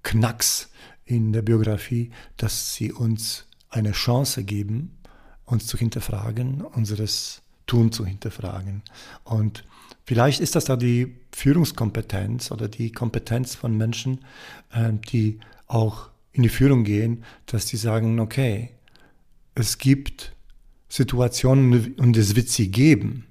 Knacks 0.02 0.70
in 1.06 1.34
der 1.34 1.42
Biografie, 1.42 2.12
dass 2.38 2.74
sie 2.74 2.92
uns 2.92 3.46
eine 3.74 3.92
Chance 3.92 4.44
geben, 4.44 4.98
uns 5.46 5.68
zu 5.68 5.78
hinterfragen, 5.78 6.62
unseres 6.62 7.42
Tun 7.66 7.92
zu 7.92 8.06
hinterfragen. 8.06 8.84
Und 9.24 9.66
vielleicht 10.06 10.40
ist 10.40 10.56
das 10.56 10.66
da 10.66 10.76
die 10.76 11.16
Führungskompetenz 11.32 12.52
oder 12.52 12.68
die 12.68 12.92
Kompetenz 12.92 13.56
von 13.56 13.76
Menschen, 13.76 14.26
äh, 14.72 14.94
die 15.12 15.40
auch 15.68 16.10
in 16.32 16.44
die 16.44 16.50
Führung 16.50 16.84
gehen, 16.84 17.24
dass 17.46 17.68
sie 17.68 17.78
sagen, 17.78 18.20
okay, 18.20 18.72
es 19.56 19.78
gibt 19.78 20.34
Situationen 20.90 21.96
und 21.96 22.18
es 22.18 22.36
wird 22.36 22.50
sie 22.50 22.70
geben, 22.70 23.26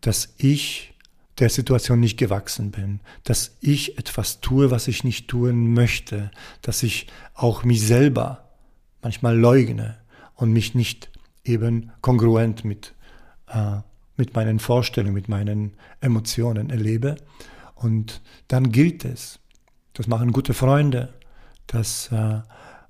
dass 0.00 0.34
ich 0.38 0.94
der 1.38 1.50
Situation 1.50 2.00
nicht 2.00 2.16
gewachsen 2.16 2.70
bin, 2.70 3.00
dass 3.24 3.56
ich 3.60 3.98
etwas 3.98 4.40
tue, 4.40 4.70
was 4.70 4.88
ich 4.88 5.04
nicht 5.04 5.28
tun 5.28 5.74
möchte, 5.74 6.30
dass 6.62 6.82
ich 6.82 7.08
auch 7.34 7.64
mich 7.64 7.82
selber 7.82 8.45
manchmal 9.06 9.38
leugne 9.38 9.96
und 10.34 10.52
mich 10.52 10.74
nicht 10.74 11.12
eben 11.44 11.92
kongruent 12.00 12.64
mit, 12.64 12.92
äh, 13.46 13.76
mit 14.16 14.34
meinen 14.34 14.58
Vorstellungen, 14.58 15.14
mit 15.14 15.28
meinen 15.28 15.74
Emotionen 16.00 16.70
erlebe. 16.70 17.14
Und 17.76 18.20
dann 18.48 18.72
gilt 18.72 19.04
es. 19.04 19.38
Das 19.92 20.08
machen 20.08 20.32
gute 20.32 20.54
Freunde, 20.54 21.14
das 21.68 22.10
äh, 22.10 22.40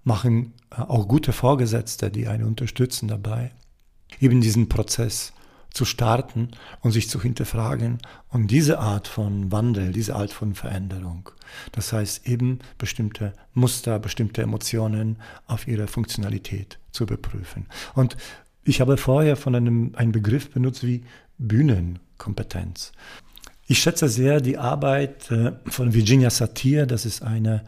machen 0.04 0.54
äh, 0.70 0.80
auch 0.80 1.06
gute 1.06 1.34
Vorgesetzte, 1.34 2.10
die 2.10 2.28
einen 2.28 2.44
unterstützen 2.44 3.08
dabei, 3.08 3.52
eben 4.18 4.40
diesen 4.40 4.70
Prozess 4.70 5.34
zu 5.76 5.84
starten 5.84 6.52
und 6.80 6.92
sich 6.92 7.10
zu 7.10 7.20
hinterfragen 7.20 7.98
und 8.30 8.50
diese 8.50 8.78
Art 8.78 9.08
von 9.08 9.52
Wandel, 9.52 9.92
diese 9.92 10.16
Art 10.16 10.32
von 10.32 10.54
Veränderung. 10.54 11.28
Das 11.72 11.92
heißt 11.92 12.26
eben 12.26 12.60
bestimmte 12.78 13.34
Muster, 13.52 13.98
bestimmte 13.98 14.40
Emotionen 14.40 15.18
auf 15.46 15.68
ihre 15.68 15.86
Funktionalität 15.86 16.78
zu 16.92 17.04
überprüfen. 17.04 17.66
Und 17.94 18.16
ich 18.64 18.80
habe 18.80 18.96
vorher 18.96 19.36
von 19.36 19.54
einem, 19.54 19.92
einen 19.96 20.12
Begriff 20.12 20.50
benutzt 20.50 20.82
wie 20.82 21.04
Bühnenkompetenz. 21.36 22.92
Ich 23.66 23.80
schätze 23.80 24.08
sehr 24.08 24.40
die 24.40 24.56
Arbeit 24.56 25.30
äh, 25.30 25.52
von 25.66 25.92
Virginia 25.92 26.30
Satir. 26.30 26.86
Das 26.86 27.04
ist 27.04 27.22
eine 27.22 27.64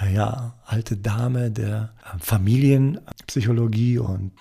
äh, 0.00 0.14
ja, 0.14 0.54
alte 0.64 0.96
Dame 0.96 1.50
der 1.50 1.92
Familienpsychologie 2.18 3.98
und 3.98 4.32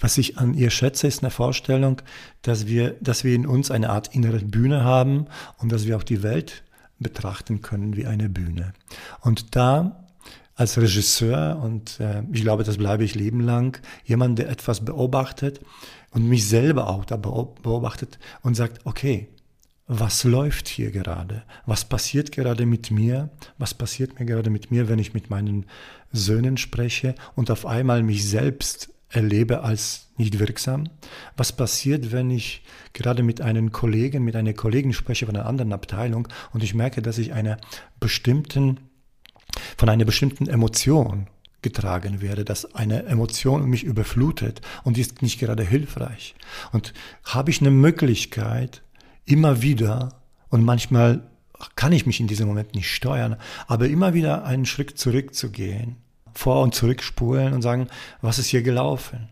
was 0.00 0.18
ich 0.18 0.38
an 0.38 0.54
ihr 0.54 0.70
schätze, 0.70 1.06
ist 1.06 1.22
eine 1.22 1.30
Vorstellung, 1.30 2.02
dass 2.42 2.66
wir, 2.66 2.96
dass 3.00 3.22
wir 3.22 3.34
in 3.34 3.46
uns 3.46 3.70
eine 3.70 3.90
Art 3.90 4.14
innere 4.14 4.38
Bühne 4.38 4.82
haben 4.82 5.26
und 5.58 5.70
dass 5.70 5.86
wir 5.86 5.96
auch 5.96 6.02
die 6.02 6.22
Welt 6.22 6.64
betrachten 6.98 7.60
können 7.60 7.96
wie 7.96 8.06
eine 8.06 8.28
Bühne. 8.28 8.72
Und 9.20 9.54
da 9.54 10.04
als 10.54 10.76
Regisseur, 10.76 11.58
und 11.62 12.00
äh, 12.00 12.22
ich 12.32 12.42
glaube, 12.42 12.64
das 12.64 12.76
bleibe 12.76 13.04
ich 13.04 13.14
leben 13.14 13.40
lang, 13.40 13.80
jemand, 14.04 14.38
der 14.38 14.50
etwas 14.50 14.84
beobachtet 14.84 15.60
und 16.10 16.28
mich 16.28 16.46
selber 16.46 16.88
auch 16.88 17.04
da 17.04 17.16
beobachtet 17.16 18.18
und 18.42 18.54
sagt, 18.56 18.84
okay, 18.84 19.28
was 19.86 20.22
läuft 20.22 20.68
hier 20.68 20.92
gerade? 20.92 21.42
Was 21.66 21.84
passiert 21.84 22.30
gerade 22.30 22.64
mit 22.64 22.90
mir? 22.90 23.30
Was 23.58 23.74
passiert 23.74 24.20
mir 24.20 24.26
gerade 24.26 24.50
mit 24.50 24.70
mir, 24.70 24.88
wenn 24.88 24.98
ich 24.98 25.14
mit 25.14 25.30
meinen 25.30 25.66
Söhnen 26.12 26.58
spreche 26.58 27.14
und 27.34 27.50
auf 27.50 27.66
einmal 27.66 28.02
mich 28.02 28.28
selbst 28.28 28.90
erlebe 29.10 29.62
als 29.62 30.08
nicht 30.16 30.38
wirksam? 30.38 30.88
Was 31.36 31.52
passiert, 31.52 32.12
wenn 32.12 32.30
ich 32.30 32.62
gerade 32.92 33.22
mit 33.22 33.40
einem 33.40 33.72
Kollegen, 33.72 34.24
mit 34.24 34.36
einer 34.36 34.54
Kollegin 34.54 34.92
spreche 34.92 35.26
von 35.26 35.36
einer 35.36 35.46
anderen 35.46 35.72
Abteilung 35.72 36.28
und 36.52 36.62
ich 36.62 36.74
merke, 36.74 37.02
dass 37.02 37.18
ich 37.18 37.32
einer 37.32 37.58
bestimmten, 37.98 38.78
von 39.76 39.88
einer 39.88 40.04
bestimmten 40.04 40.46
Emotion 40.46 41.26
getragen 41.62 42.22
werde, 42.22 42.44
dass 42.44 42.74
eine 42.74 43.04
Emotion 43.04 43.68
mich 43.68 43.84
überflutet 43.84 44.62
und 44.84 44.96
ist 44.96 45.20
nicht 45.20 45.38
gerade 45.38 45.64
hilfreich. 45.64 46.34
Und 46.72 46.94
habe 47.24 47.50
ich 47.50 47.60
eine 47.60 47.70
Möglichkeit, 47.70 48.82
immer 49.26 49.60
wieder, 49.60 50.20
und 50.48 50.64
manchmal 50.64 51.28
kann 51.76 51.92
ich 51.92 52.06
mich 52.06 52.20
in 52.20 52.26
diesem 52.26 52.48
Moment 52.48 52.74
nicht 52.74 52.88
steuern, 52.88 53.36
aber 53.66 53.88
immer 53.88 54.14
wieder 54.14 54.44
einen 54.44 54.64
Schritt 54.64 54.98
zurückzugehen 54.98 55.96
vor- 56.34 56.62
und 56.62 56.74
zurückspulen 56.74 57.52
und 57.52 57.62
sagen, 57.62 57.88
was 58.20 58.38
ist 58.38 58.48
hier 58.48 58.62
gelaufen? 58.62 59.28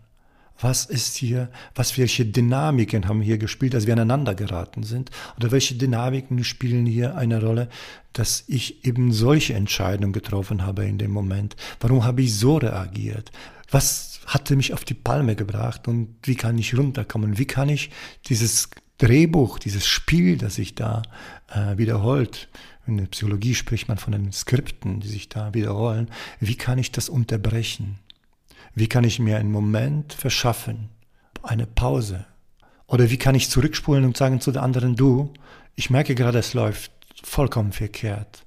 Was 0.61 0.87
ist 0.87 1.17
hier, 1.17 1.51
was 1.75 1.97
welche 1.99 2.27
Dynamiken 2.27 3.07
haben 3.07 3.23
hier 3.23 3.39
gespielt, 3.39 3.75
dass 3.75 3.87
wir 3.87 3.93
aneinander 3.93 4.35
geraten 4.35 4.83
sind? 4.83 5.11
Oder 5.37 5.53
welche 5.53 5.77
Dynamiken 5.77 6.43
spielen 6.43 6.85
hier 6.85 7.17
eine 7.17 7.41
Rolle, 7.41 7.69
dass 8.13 8.43
ich 8.49 8.85
eben 8.85 9.13
solche 9.13 9.55
Entscheidungen 9.55 10.13
getroffen 10.13 10.67
habe 10.67 10.85
in 10.85 10.99
dem 10.99 11.13
Moment? 11.13 11.55
Warum 11.79 12.05
habe 12.05 12.23
ich 12.23 12.35
so 12.35 12.57
reagiert? 12.57 13.31
Was 13.71 14.21
hatte 14.27 14.57
mich 14.57 14.73
auf 14.73 14.85
die 14.85 14.95
Palme 14.95 15.37
gebracht 15.37 15.87
und 15.87 16.17
wie 16.25 16.35
kann 16.35 16.59
ich 16.59 16.77
runterkommen? 16.77 17.39
Wie 17.39 17.47
kann 17.47 17.69
ich 17.69 17.91
dieses 18.29 18.69
Drehbuch, 18.99 19.59
dieses 19.59 19.87
Spiel, 19.87 20.37
das 20.39 20.57
sich 20.57 20.75
da 20.75 21.03
äh, 21.49 21.79
wiederholt, 21.79 22.49
in 22.87 22.97
der 22.97 23.07
Psychologie 23.07 23.55
spricht 23.55 23.89
man 23.89 23.99
von 23.99 24.13
den 24.13 24.33
Skripten, 24.33 25.01
die 25.01 25.09
sich 25.09 25.29
da 25.29 25.53
wiederholen. 25.55 26.11
Wie 26.41 26.57
kann 26.57 26.79
ich 26.79 26.91
das 26.91 27.09
unterbrechen? 27.09 27.99
Wie 28.75 28.89
kann 28.89 29.05
ich 29.05 29.19
mir 29.19 29.37
einen 29.37 29.53
Moment 29.53 30.15
verschaffen? 30.15 30.89
Eine 31.43 31.67
Pause? 31.67 32.25
Oder 32.87 33.11
wie 33.11 33.19
kann 33.19 33.35
ich 33.35 33.51
zurückspulen 33.51 34.05
und 34.05 34.17
sagen 34.17 34.41
zu 34.41 34.53
der 34.53 34.63
anderen, 34.63 34.97
du, 34.97 35.35
ich 35.75 35.91
merke 35.91 36.15
gerade, 36.15 36.39
es 36.39 36.55
läuft 36.55 36.91
vollkommen 37.23 37.73
verkehrt. 37.73 38.45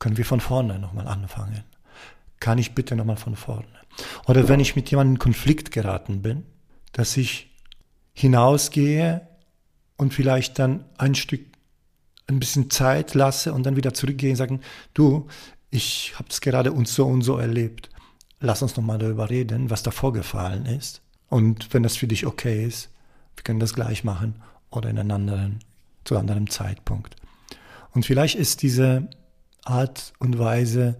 Können 0.00 0.16
wir 0.16 0.24
von 0.24 0.40
vorne 0.40 0.78
nochmal 0.78 1.06
anfangen? 1.06 1.62
Kann 2.40 2.58
ich 2.58 2.74
bitte 2.74 2.96
nochmal 2.96 3.16
von 3.16 3.36
vorne? 3.36 3.64
Oder 4.26 4.48
wenn 4.48 4.60
ich 4.60 4.74
mit 4.74 4.90
jemandem 4.90 5.14
in 5.14 5.18
Konflikt 5.20 5.70
geraten 5.70 6.20
bin, 6.20 6.44
dass 6.92 7.16
ich 7.16 7.48
hinausgehe 8.12 9.26
und 9.96 10.14
vielleicht 10.14 10.58
dann 10.58 10.84
ein 10.98 11.14
Stück 11.14 11.46
ein 12.26 12.40
bisschen 12.40 12.70
Zeit 12.70 13.14
lasse 13.14 13.52
und 13.52 13.64
dann 13.64 13.76
wieder 13.76 13.94
zurückgehe 13.94 14.30
und 14.30 14.36
sagen, 14.36 14.60
du, 14.94 15.26
ich 15.70 16.14
habe 16.16 16.28
es 16.30 16.40
gerade 16.40 16.72
uns 16.72 16.94
so 16.94 17.06
und 17.06 17.22
so 17.22 17.36
erlebt. 17.36 17.90
Lass 18.40 18.62
uns 18.62 18.76
nochmal 18.76 18.98
darüber 18.98 19.30
reden, 19.30 19.70
was 19.70 19.82
da 19.82 19.90
vorgefallen 19.90 20.66
ist. 20.66 21.02
Und 21.28 21.72
wenn 21.74 21.82
das 21.82 21.96
für 21.96 22.06
dich 22.06 22.26
okay 22.26 22.64
ist, 22.64 22.90
wir 23.36 23.42
können 23.42 23.60
das 23.60 23.74
gleich 23.74 24.04
machen 24.04 24.42
oder 24.70 24.90
in 24.90 24.98
einem 24.98 25.10
anderen, 25.10 25.58
zu 26.04 26.14
einem 26.14 26.22
anderen 26.22 26.46
Zeitpunkt. 26.48 27.16
Und 27.92 28.06
vielleicht 28.06 28.36
ist 28.36 28.62
diese 28.62 29.08
Art 29.64 30.12
und 30.18 30.38
Weise 30.38 30.96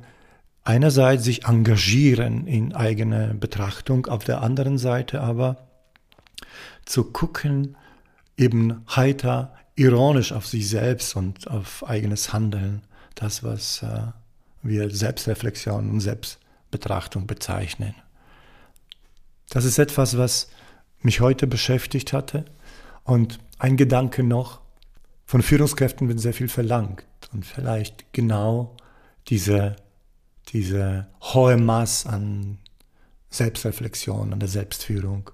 einerseits 0.64 1.24
sich 1.24 1.44
engagieren 1.44 2.46
in 2.46 2.74
eigene 2.74 3.34
Betrachtung, 3.34 4.06
auf 4.06 4.24
der 4.24 4.42
anderen 4.42 4.78
Seite 4.78 5.20
aber 5.20 5.68
zu 6.84 7.04
gucken, 7.04 7.76
eben 8.36 8.84
heiter 8.94 9.54
ironisch 9.76 10.32
auf 10.32 10.46
sich 10.46 10.68
selbst 10.68 11.16
und 11.16 11.48
auf 11.48 11.86
eigenes 11.86 12.32
Handeln, 12.32 12.82
das, 13.14 13.42
was 13.42 13.82
äh, 13.82 14.12
wir 14.62 14.90
Selbstreflexion 14.90 15.90
und 15.90 16.00
Selbstbetrachtung 16.00 17.26
bezeichnen. 17.26 17.94
Das 19.50 19.64
ist 19.64 19.78
etwas, 19.78 20.16
was 20.16 20.48
mich 21.00 21.20
heute 21.20 21.46
beschäftigt 21.46 22.12
hatte. 22.12 22.44
Und 23.04 23.38
ein 23.58 23.76
Gedanke 23.76 24.22
noch, 24.22 24.60
von 25.26 25.42
Führungskräften 25.42 26.08
wird 26.08 26.20
sehr 26.20 26.34
viel 26.34 26.48
verlangt. 26.48 27.04
Und 27.32 27.44
vielleicht 27.44 28.12
genau 28.12 28.76
diese, 29.28 29.76
diese 30.48 31.08
hohe 31.20 31.56
Maß 31.56 32.06
an 32.06 32.58
Selbstreflexion, 33.30 34.32
an 34.32 34.40
der 34.40 34.48
Selbstführung. 34.48 35.30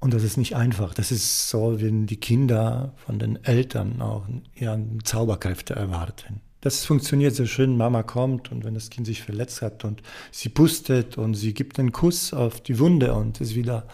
Und 0.00 0.14
das 0.14 0.22
ist 0.22 0.36
nicht 0.36 0.54
einfach. 0.54 0.94
Das 0.94 1.10
ist 1.10 1.48
so, 1.48 1.80
wenn 1.80 2.06
die 2.06 2.18
Kinder 2.18 2.94
von 2.96 3.18
den 3.18 3.42
Eltern 3.44 4.00
auch 4.00 4.26
ja, 4.54 4.78
Zauberkräfte 5.02 5.74
erwarten. 5.74 6.40
Das 6.60 6.84
funktioniert 6.84 7.34
sehr 7.34 7.46
schön. 7.46 7.76
Mama 7.76 8.02
kommt 8.02 8.50
und 8.50 8.64
wenn 8.64 8.74
das 8.74 8.90
Kind 8.90 9.06
sich 9.06 9.22
verletzt 9.22 9.62
hat 9.62 9.84
und 9.84 10.02
sie 10.30 10.48
pustet 10.48 11.18
und 11.18 11.34
sie 11.34 11.54
gibt 11.54 11.78
einen 11.78 11.92
Kuss 11.92 12.32
auf 12.32 12.60
die 12.60 12.78
Wunde 12.78 13.14
und 13.14 13.40
ist 13.40 13.54
wieder 13.54 13.86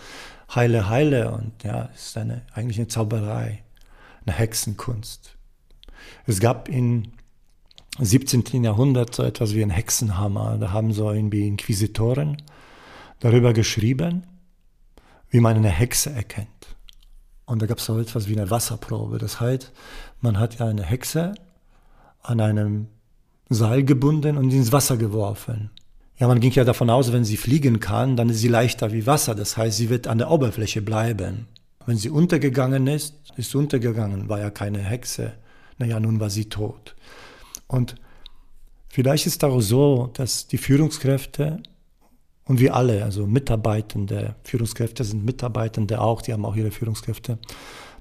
heile, 0.54 0.88
heile 0.88 1.32
und 1.32 1.62
ja, 1.62 1.90
ist 1.94 2.16
eine, 2.16 2.42
eigentlich 2.52 2.78
eine 2.78 2.88
Zauberei, 2.88 3.62
eine 4.24 4.36
Hexenkunst. 4.36 5.36
Es 6.26 6.40
gab 6.40 6.68
im 6.68 7.12
17. 7.98 8.64
Jahrhundert 8.64 9.14
so 9.14 9.22
etwas 9.22 9.54
wie 9.54 9.62
ein 9.62 9.70
Hexenhammer. 9.70 10.58
Da 10.58 10.72
haben 10.72 10.92
so 10.92 11.12
irgendwie 11.12 11.46
Inquisitoren 11.46 12.38
darüber 13.20 13.52
geschrieben, 13.52 14.24
wie 15.30 15.40
man 15.40 15.56
eine 15.56 15.70
Hexe 15.70 16.10
erkennt. 16.10 16.48
Und 17.46 17.60
da 17.60 17.66
gab 17.66 17.78
es 17.78 17.84
so 17.84 17.98
etwas 17.98 18.28
wie 18.28 18.36
eine 18.38 18.50
Wasserprobe. 18.50 19.18
Das 19.18 19.40
heißt, 19.40 19.72
man 20.20 20.38
hat 20.38 20.58
ja 20.58 20.66
eine 20.66 20.82
Hexe 20.82 21.34
an 22.22 22.40
einem 22.40 22.88
Seil 23.50 23.84
gebunden 23.84 24.38
und 24.38 24.50
ins 24.52 24.72
Wasser 24.72 24.96
geworfen. 24.96 25.70
Ja, 26.16 26.28
man 26.28 26.40
ging 26.40 26.52
ja 26.52 26.64
davon 26.64 26.90
aus, 26.90 27.12
wenn 27.12 27.24
sie 27.24 27.36
fliegen 27.36 27.80
kann, 27.80 28.16
dann 28.16 28.30
ist 28.30 28.38
sie 28.38 28.48
leichter 28.48 28.92
wie 28.92 29.06
Wasser. 29.06 29.34
Das 29.34 29.56
heißt, 29.56 29.76
sie 29.76 29.90
wird 29.90 30.06
an 30.06 30.18
der 30.18 30.30
Oberfläche 30.30 30.80
bleiben. 30.80 31.48
Wenn 31.86 31.98
sie 31.98 32.08
untergegangen 32.08 32.86
ist, 32.86 33.14
ist 33.36 33.50
sie 33.50 33.58
untergegangen, 33.58 34.28
war 34.28 34.40
ja 34.40 34.50
keine 34.50 34.78
Hexe. 34.78 35.34
Naja, 35.76 36.00
nun 36.00 36.20
war 36.20 36.30
sie 36.30 36.48
tot. 36.48 36.94
Und 37.66 37.96
vielleicht 38.88 39.26
ist 39.26 39.42
es 39.42 39.48
auch 39.48 39.60
so, 39.60 40.10
dass 40.14 40.46
die 40.46 40.58
Führungskräfte 40.58 41.62
und 42.46 42.60
wir 42.60 42.74
alle, 42.74 43.04
also 43.04 43.26
Mitarbeitende, 43.26 44.34
Führungskräfte 44.44 45.04
sind 45.04 45.24
Mitarbeitende 45.24 46.00
auch, 46.00 46.22
die 46.22 46.32
haben 46.32 46.44
auch 46.44 46.56
ihre 46.56 46.70
Führungskräfte, 46.70 47.38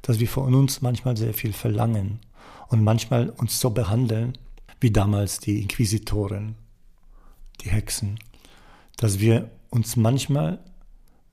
dass 0.02 0.20
wir 0.20 0.28
von 0.28 0.54
uns 0.54 0.82
manchmal 0.82 1.16
sehr 1.16 1.34
viel 1.34 1.54
verlangen 1.54 2.20
und 2.68 2.84
manchmal 2.84 3.30
uns 3.30 3.60
so 3.60 3.70
behandeln, 3.70 4.38
wie 4.80 4.92
damals 4.92 5.40
die 5.40 5.62
Inquisitoren, 5.62 6.56
die 7.62 7.70
Hexen, 7.70 8.20
dass 8.98 9.20
wir 9.20 9.50
uns 9.70 9.96
manchmal 9.96 10.60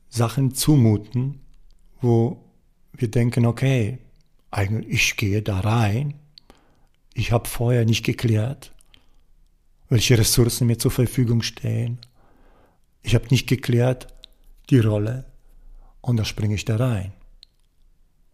Sachen 0.09 0.55
zumuten, 0.55 1.41
wo 2.01 2.45
wir 2.93 3.11
denken, 3.11 3.47
okay, 3.47 3.99
eigentlich 4.51 4.93
ich 4.93 5.17
gehe 5.17 5.43
da 5.43 5.61
rein, 5.61 6.15
ich 7.15 7.33
habe 7.33 7.49
vorher 7.49 7.85
nicht 7.85 8.05
geklärt, 8.05 8.73
welche 9.89 10.17
Ressourcen 10.17 10.67
mir 10.67 10.79
zur 10.79 10.91
Verfügung 10.91 11.43
stehen. 11.43 11.99
Ich 13.03 13.15
habe 13.15 13.27
nicht 13.31 13.47
geklärt 13.47 14.09
die 14.69 14.79
Rolle 14.79 15.25
und 16.01 16.17
da 16.17 16.25
springe 16.25 16.55
ich 16.55 16.65
da 16.65 16.77
rein 16.77 17.13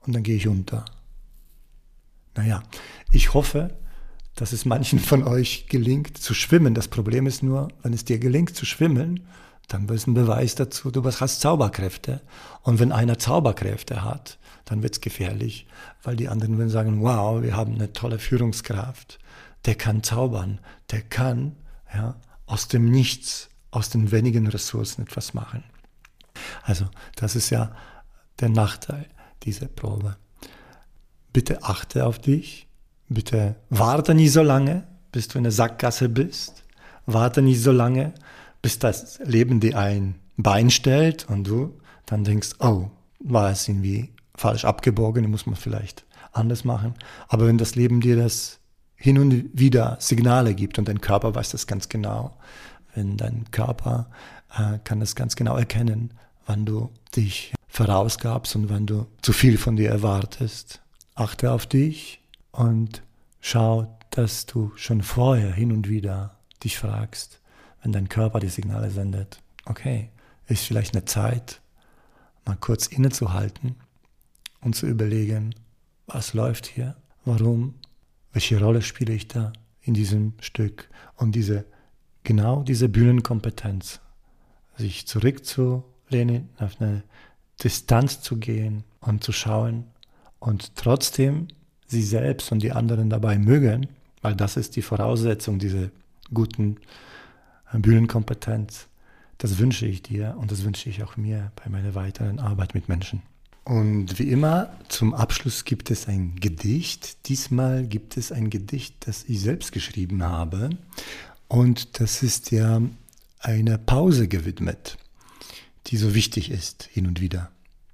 und 0.06 0.14
dann 0.14 0.22
gehe 0.22 0.36
ich 0.36 0.48
unter. 0.48 0.84
Naja, 2.34 2.62
ich 3.10 3.34
hoffe, 3.34 3.76
dass 4.34 4.52
es 4.52 4.64
manchen 4.64 4.98
von 4.98 5.24
euch 5.24 5.66
gelingt 5.68 6.18
zu 6.18 6.34
schwimmen. 6.34 6.74
Das 6.74 6.88
Problem 6.88 7.26
ist 7.26 7.42
nur, 7.42 7.68
wenn 7.82 7.94
es 7.94 8.04
dir 8.04 8.18
gelingt 8.18 8.54
zu 8.54 8.66
schwimmen, 8.66 9.26
dann 9.68 9.88
ist 9.88 10.06
ein 10.06 10.14
Beweis 10.14 10.54
dazu, 10.54 10.90
du 10.90 11.02
hast 11.04 11.40
Zauberkräfte. 11.40 12.20
Und 12.62 12.78
wenn 12.78 12.92
einer 12.92 13.18
Zauberkräfte 13.18 14.04
hat, 14.04 14.38
dann 14.64 14.82
wird 14.82 14.94
es 14.94 15.00
gefährlich, 15.00 15.66
weil 16.02 16.16
die 16.16 16.28
anderen 16.28 16.58
würden 16.58 16.70
sagen, 16.70 17.02
wow, 17.02 17.42
wir 17.42 17.56
haben 17.56 17.74
eine 17.74 17.92
tolle 17.92 18.18
Führungskraft. 18.18 19.18
Der 19.64 19.74
kann 19.74 20.02
zaubern, 20.02 20.60
der 20.90 21.00
kann 21.02 21.56
ja, 21.92 22.16
aus 22.46 22.68
dem 22.68 22.90
Nichts, 22.90 23.48
aus 23.76 23.90
den 23.90 24.10
wenigen 24.10 24.46
Ressourcen 24.46 25.02
etwas 25.02 25.34
machen. 25.34 25.62
Also 26.62 26.86
das 27.14 27.36
ist 27.36 27.50
ja 27.50 27.72
der 28.40 28.48
Nachteil 28.48 29.06
dieser 29.42 29.68
Probe. 29.68 30.16
Bitte 31.32 31.62
achte 31.62 32.06
auf 32.06 32.18
dich, 32.18 32.68
bitte 33.08 33.56
warte 33.68 34.14
nicht 34.14 34.32
so 34.32 34.42
lange, 34.42 34.86
bis 35.12 35.28
du 35.28 35.36
in 35.36 35.44
der 35.44 35.52
Sackgasse 35.52 36.08
bist, 36.08 36.64
warte 37.04 37.42
nicht 37.42 37.60
so 37.60 37.70
lange, 37.70 38.14
bis 38.62 38.78
das 38.78 39.18
Leben 39.24 39.60
dir 39.60 39.78
ein 39.78 40.14
Bein 40.38 40.70
stellt 40.70 41.28
und 41.28 41.44
du 41.44 41.78
dann 42.06 42.24
denkst, 42.24 42.52
oh, 42.60 42.90
war 43.20 43.50
es 43.50 43.68
irgendwie 43.68 44.14
falsch 44.34 44.64
abgebogen, 44.64 45.30
muss 45.30 45.44
man 45.44 45.56
vielleicht 45.56 46.06
anders 46.32 46.64
machen. 46.64 46.94
Aber 47.28 47.46
wenn 47.46 47.58
das 47.58 47.74
Leben 47.74 48.00
dir 48.00 48.16
das 48.16 48.58
hin 48.94 49.18
und 49.18 49.50
wieder 49.52 49.98
Signale 50.00 50.54
gibt 50.54 50.78
und 50.78 50.88
dein 50.88 51.02
Körper 51.02 51.34
weiß 51.34 51.50
das 51.50 51.66
ganz 51.66 51.90
genau, 51.90 52.38
wenn 52.96 53.16
dein 53.16 53.50
Körper 53.50 54.10
äh, 54.56 54.78
kann 54.82 55.00
das 55.00 55.14
ganz 55.14 55.36
genau 55.36 55.56
erkennen, 55.56 56.12
wann 56.46 56.64
du 56.64 56.90
dich 57.14 57.52
verausgabst 57.68 58.56
und 58.56 58.70
wann 58.70 58.86
du 58.86 59.06
zu 59.22 59.32
viel 59.32 59.58
von 59.58 59.76
dir 59.76 59.90
erwartest. 59.90 60.80
Achte 61.14 61.52
auf 61.52 61.66
dich 61.66 62.20
und 62.52 63.02
schau, 63.40 63.98
dass 64.10 64.46
du 64.46 64.72
schon 64.76 65.02
vorher 65.02 65.52
hin 65.52 65.72
und 65.72 65.88
wieder 65.88 66.36
dich 66.64 66.78
fragst, 66.78 67.40
wenn 67.82 67.92
dein 67.92 68.08
Körper 68.08 68.40
die 68.40 68.48
Signale 68.48 68.90
sendet, 68.90 69.42
okay, 69.66 70.10
ist 70.46 70.64
vielleicht 70.64 70.94
eine 70.94 71.04
Zeit, 71.04 71.60
mal 72.44 72.56
kurz 72.56 72.86
innezuhalten 72.86 73.76
und 74.60 74.74
zu 74.74 74.86
überlegen, 74.86 75.54
was 76.06 76.32
läuft 76.34 76.66
hier, 76.66 76.96
warum, 77.24 77.74
welche 78.32 78.60
Rolle 78.60 78.80
spiele 78.80 79.12
ich 79.12 79.28
da 79.28 79.52
in 79.82 79.94
diesem 79.94 80.34
Stück 80.40 80.88
und 81.16 81.34
diese, 81.34 81.66
genau 82.26 82.62
diese 82.62 82.90
Bühnenkompetenz, 82.90 84.00
sich 84.76 85.06
zurückzulehnen, 85.06 86.50
auf 86.58 86.78
eine 86.80 87.02
Distanz 87.62 88.20
zu 88.20 88.36
gehen 88.36 88.84
und 89.00 89.24
zu 89.24 89.32
schauen 89.32 89.84
und 90.38 90.76
trotzdem 90.76 91.48
sie 91.86 92.02
selbst 92.02 92.52
und 92.52 92.62
die 92.62 92.72
anderen 92.72 93.08
dabei 93.08 93.38
mögen, 93.38 93.86
weil 94.20 94.34
das 94.34 94.58
ist 94.58 94.76
die 94.76 94.82
Voraussetzung 94.82 95.58
dieser 95.58 95.88
guten 96.34 96.76
Bühnenkompetenz. 97.72 98.88
Das 99.38 99.58
wünsche 99.58 99.86
ich 99.86 100.02
dir 100.02 100.36
und 100.38 100.50
das 100.50 100.64
wünsche 100.64 100.90
ich 100.90 101.02
auch 101.02 101.16
mir 101.16 101.52
bei 101.62 101.70
meiner 101.70 101.94
weiteren 101.94 102.40
Arbeit 102.40 102.74
mit 102.74 102.88
Menschen. 102.88 103.22
Und 103.64 104.18
wie 104.18 104.30
immer, 104.30 104.70
zum 104.88 105.14
Abschluss 105.14 105.64
gibt 105.64 105.90
es 105.90 106.06
ein 106.06 106.36
Gedicht. 106.36 107.28
Diesmal 107.28 107.84
gibt 107.84 108.16
es 108.16 108.30
ein 108.32 108.50
Gedicht, 108.50 109.06
das 109.06 109.24
ich 109.24 109.40
selbst 109.40 109.72
geschrieben 109.72 110.22
habe. 110.22 110.70
Und 111.48 112.00
das 112.00 112.22
ist 112.22 112.50
ja 112.50 112.80
einer 113.38 113.78
Pause 113.78 114.28
gewidmet, 114.28 114.98
die 115.86 115.96
so 115.96 116.14
wichtig 116.14 116.50
ist, 116.50 116.88
hin 116.92 117.06
und 117.06 117.20
wieder 117.20 117.50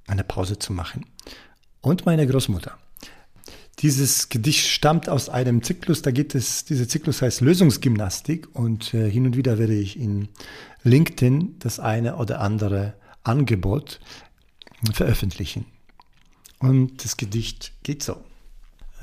eine 0.06 0.24
Pause 0.24 0.58
zu 0.58 0.72
machen. 0.72 1.06
Und 1.80 2.06
meine 2.06 2.26
Großmutter. 2.26 2.78
Dieses 3.80 4.28
Gedicht 4.28 4.68
stammt 4.68 5.08
aus 5.08 5.28
einem 5.28 5.62
Zyklus, 5.62 6.02
da 6.02 6.10
geht 6.10 6.34
es, 6.34 6.64
dieser 6.64 6.86
Zyklus 6.88 7.20
heißt 7.20 7.40
Lösungsgymnastik 7.40 8.54
und 8.54 8.94
äh, 8.94 9.10
hin 9.10 9.26
und 9.26 9.36
wieder 9.36 9.58
werde 9.58 9.74
ich 9.74 9.98
in 9.98 10.28
LinkedIn 10.84 11.56
das 11.58 11.80
eine 11.80 12.16
oder 12.16 12.40
andere 12.40 12.94
Angebot 13.24 13.98
veröffentlichen. 14.92 15.66
Und 16.58 17.04
das 17.04 17.16
Gedicht 17.16 17.72
geht 17.82 18.02
so. 18.02 18.22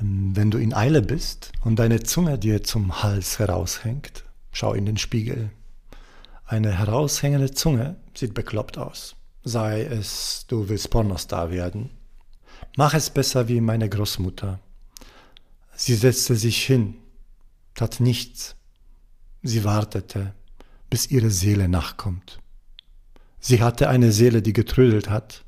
Ähm, 0.00 0.34
wenn 0.34 0.50
du 0.50 0.58
in 0.58 0.72
Eile 0.72 1.02
bist 1.02 1.52
und 1.62 1.78
deine 1.78 2.02
Zunge 2.02 2.38
dir 2.38 2.62
zum 2.62 3.02
Hals 3.02 3.38
heraushängt, 3.38 4.24
schau 4.52 4.74
in 4.74 4.86
den 4.86 4.96
Spiegel. 4.96 5.50
Eine 6.44 6.76
heraushängende 6.76 7.52
Zunge 7.52 7.96
sieht 8.14 8.34
bekloppt 8.34 8.78
aus. 8.78 9.16
Sei 9.44 9.82
es, 9.82 10.44
du 10.48 10.68
willst 10.68 10.90
Pornostar 10.90 11.50
werden 11.50 11.90
Mach 12.76 12.94
es 12.94 13.10
besser 13.10 13.48
wie 13.48 13.60
meine 13.60 13.88
Großmutter. 13.88 14.60
Sie 15.74 15.94
setzte 15.94 16.36
sich 16.36 16.64
hin, 16.64 16.96
tat 17.74 18.00
nichts. 18.00 18.56
Sie 19.42 19.64
wartete, 19.64 20.34
bis 20.88 21.10
ihre 21.10 21.30
Seele 21.30 21.68
nachkommt. 21.68 22.40
Sie 23.40 23.62
hatte 23.62 23.88
eine 23.88 24.12
Seele, 24.12 24.42
die 24.42 24.52
getrödelt 24.52 25.08
hat. 25.08 25.44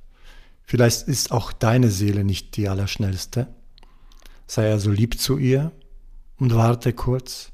Vielleicht 0.64 1.08
ist 1.08 1.30
auch 1.30 1.52
deine 1.52 1.90
Seele 1.90 2.24
nicht 2.24 2.56
die 2.56 2.68
allerschnellste. 2.68 3.54
Sei 4.46 4.70
also 4.70 4.90
lieb 4.90 5.20
zu 5.20 5.36
ihr 5.36 5.72
und 6.38 6.54
warte 6.54 6.92
kurz, 6.92 7.51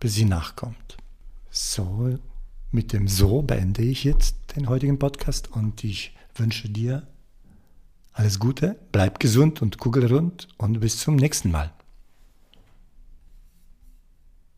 bis 0.00 0.14
sie 0.14 0.24
nachkommt. 0.24 0.96
So, 1.50 2.18
mit 2.70 2.92
dem 2.92 3.08
So 3.08 3.42
beende 3.42 3.82
ich 3.82 4.04
jetzt 4.04 4.36
den 4.56 4.68
heutigen 4.68 4.98
Podcast 4.98 5.50
und 5.50 5.82
ich 5.84 6.16
wünsche 6.34 6.68
dir 6.68 7.06
alles 8.12 8.38
Gute, 8.38 8.78
bleib 8.92 9.20
gesund 9.20 9.62
und 9.62 9.78
kugelrund 9.78 10.48
und 10.56 10.80
bis 10.80 10.98
zum 10.98 11.16
nächsten 11.16 11.50
Mal. 11.50 11.72